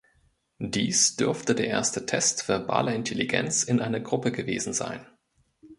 Dies 0.57 1.15
dürfte 1.15 1.53
der 1.53 1.67
erste 1.67 2.07
Test 2.07 2.41
verbaler 2.47 2.95
Intelligenz 2.95 3.61
in 3.63 3.79
einer 3.79 3.99
Gruppe 3.99 4.31
gewesen 4.31 4.73
sein. 4.73 5.05